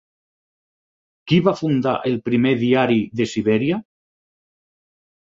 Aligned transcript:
Qui 1.31 1.37
va 1.47 1.53
fundar 1.59 1.93
el 2.11 2.17
primer 2.29 2.53
diari 2.63 2.97
de 3.21 3.29
Sibèria? 3.35 3.79